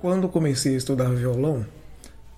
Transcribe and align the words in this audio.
Quando 0.00 0.28
comecei 0.28 0.74
a 0.74 0.78
estudar 0.78 1.08
violão, 1.10 1.66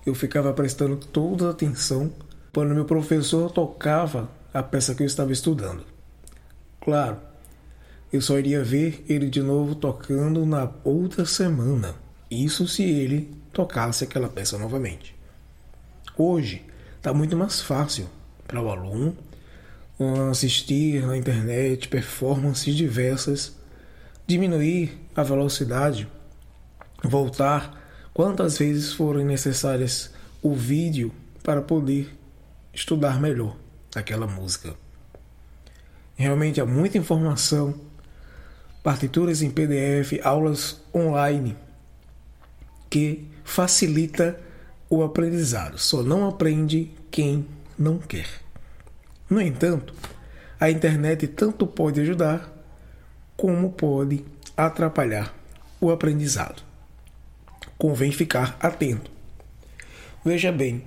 eu 0.05 0.15
ficava 0.15 0.51
prestando 0.53 0.95
toda 0.95 1.51
atenção 1.51 2.11
quando 2.51 2.73
meu 2.73 2.85
professor 2.85 3.51
tocava 3.51 4.29
a 4.51 4.63
peça 4.63 4.95
que 4.95 5.03
eu 5.03 5.07
estava 5.07 5.31
estudando. 5.31 5.83
Claro, 6.81 7.17
eu 8.11 8.21
só 8.21 8.39
iria 8.39 8.63
ver 8.63 9.05
ele 9.07 9.29
de 9.29 9.43
novo 9.43 9.75
tocando 9.75 10.45
na 10.45 10.71
outra 10.83 11.25
semana. 11.25 11.93
Isso 12.31 12.67
se 12.67 12.83
ele 12.83 13.35
tocasse 13.53 14.03
aquela 14.03 14.29
peça 14.29 14.57
novamente. 14.57 15.15
Hoje 16.17 16.65
está 16.99 17.13
muito 17.13 17.35
mais 17.37 17.61
fácil 17.61 18.09
para 18.45 18.61
o 18.61 18.69
aluno 18.69 19.15
assistir 20.29 21.05
na 21.05 21.17
internet 21.17 21.87
performances 21.87 22.75
diversas, 22.75 23.57
diminuir 24.27 24.97
a 25.15 25.23
velocidade, 25.23 26.07
voltar 27.01 28.09
quantas 28.13 28.57
vezes 28.57 28.93
forem 28.93 29.25
necessárias 29.25 30.11
o 30.41 30.53
vídeo 30.53 31.13
para 31.41 31.61
poder 31.61 32.13
estudar 32.73 33.19
melhor 33.19 33.55
aquela 33.95 34.27
música. 34.27 34.73
Realmente 36.15 36.59
há 36.59 36.65
muita 36.65 36.97
informação, 36.97 37.79
partituras 38.83 39.41
em 39.41 39.49
PDF, 39.49 40.19
aulas 40.21 40.81
online 40.93 41.55
que 42.89 43.25
facilita 43.45 44.37
o 44.89 45.03
aprendizado. 45.03 45.77
Só 45.77 46.01
não 46.01 46.27
aprende 46.27 46.91
quem 47.11 47.45
não 47.77 47.97
quer. 47.97 48.27
No 49.29 49.39
entanto, 49.39 49.93
a 50.59 50.69
internet 50.69 51.27
tanto 51.27 51.67
pode 51.67 52.01
ajudar 52.01 52.51
como 53.37 53.71
pode 53.71 54.25
atrapalhar 54.57 55.33
o 55.79 55.91
aprendizado. 55.91 56.61
Convém 57.77 58.11
ficar 58.11 58.57
atento. 58.59 59.09
Veja 60.25 60.51
bem, 60.51 60.83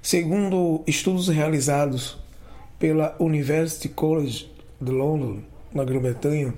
segundo 0.00 0.82
estudos 0.86 1.28
realizados 1.28 2.18
pela 2.78 3.14
University 3.20 3.88
College 3.88 4.50
de 4.80 4.90
London, 4.90 5.42
na 5.72 5.84
Grã-Bretanha, 5.84 6.52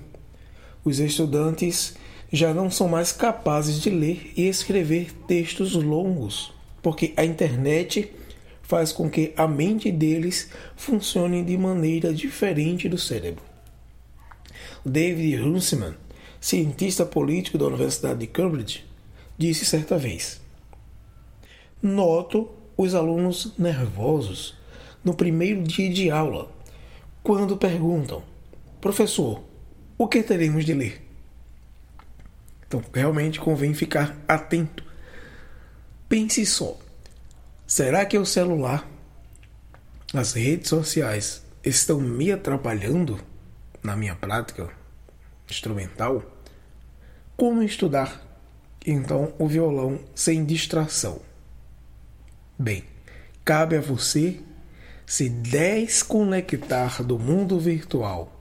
os 0.83 0.99
estudantes 0.99 1.95
já 2.31 2.53
não 2.53 2.71
são 2.71 2.87
mais 2.87 3.11
capazes 3.11 3.79
de 3.79 3.91
ler 3.91 4.33
e 4.35 4.47
escrever 4.47 5.11
textos 5.27 5.73
longos, 5.73 6.51
porque 6.85 7.15
a 7.17 7.25
internet 7.25 8.13
faz 8.61 8.91
com 8.91 9.09
que 9.09 9.33
a 9.35 9.47
mente 9.47 9.91
deles 9.91 10.51
funcione 10.75 11.43
de 11.43 11.57
maneira 11.57 12.13
diferente 12.13 12.87
do 12.87 12.95
cérebro. 12.95 13.43
David 14.85 15.37
Runciman, 15.37 15.95
cientista 16.39 17.03
político 17.03 17.57
da 17.57 17.65
Universidade 17.65 18.19
de 18.19 18.27
Cambridge, 18.27 18.85
disse 19.35 19.65
certa 19.65 19.97
vez: 19.97 20.39
Noto 21.81 22.51
os 22.77 22.93
alunos 22.93 23.53
nervosos 23.57 24.55
no 25.03 25.15
primeiro 25.15 25.63
dia 25.63 25.89
de 25.91 26.11
aula, 26.11 26.51
quando 27.23 27.57
perguntam: 27.57 28.21
Professor, 28.79 29.41
o 29.97 30.07
que 30.07 30.21
teremos 30.21 30.63
de 30.63 30.75
ler? 30.75 31.01
Então, 32.67 32.83
realmente 32.93 33.39
convém 33.39 33.73
ficar 33.73 34.15
atento. 34.27 34.85
Pense 36.07 36.45
só: 36.45 36.77
será 37.65 38.05
que 38.05 38.17
o 38.17 38.25
celular, 38.25 38.87
as 40.13 40.33
redes 40.33 40.69
sociais 40.69 41.43
estão 41.63 41.99
me 41.99 42.31
atrapalhando 42.31 43.19
na 43.81 43.95
minha 43.95 44.15
prática 44.15 44.69
instrumental? 45.49 46.23
Como 47.35 47.63
estudar 47.63 48.21
então 48.85 49.33
o 49.39 49.47
violão 49.47 49.99
sem 50.13 50.45
distração? 50.45 51.19
Bem, 52.57 52.83
cabe 53.43 53.75
a 53.75 53.81
você 53.81 54.39
se 55.05 55.27
desconectar 55.27 57.03
do 57.03 57.19
mundo 57.19 57.59
virtual, 57.59 58.31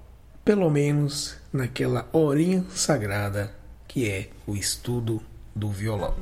pelo 0.45 0.71
menos 0.71 1.37
naquela 1.53 2.09
horinha 2.13 2.65
sagrada 2.71 3.55
que 3.89 4.09
é 4.09 4.29
o 4.47 4.55
estudo 4.55 5.23
do 5.55 5.69
violão. 5.69 6.15